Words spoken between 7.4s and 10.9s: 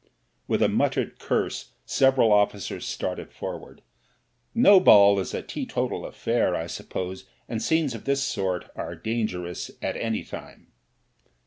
and scenes of this sort are dangerous at any time.